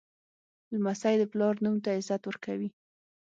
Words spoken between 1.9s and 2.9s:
عزت ورکوي.